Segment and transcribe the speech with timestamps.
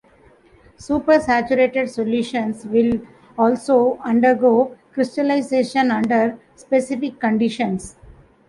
[0.79, 3.01] Supersaturated solutions will
[3.37, 7.97] also undergo crystallization under specific conditions.